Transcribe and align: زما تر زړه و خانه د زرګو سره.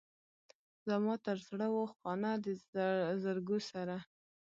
زما 0.89 1.13
تر 1.25 1.37
زړه 1.47 1.67
و 1.71 1.77
خانه 1.93 2.31
د 2.43 2.45
زرګو 3.23 3.57
سره. 3.71 3.97